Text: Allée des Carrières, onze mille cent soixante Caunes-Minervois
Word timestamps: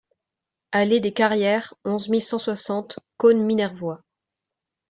Allée 0.71 0.99
des 0.99 1.13
Carrières, 1.13 1.75
onze 1.85 2.09
mille 2.09 2.23
cent 2.23 2.39
soixante 2.39 2.97
Caunes-Minervois 3.19 4.01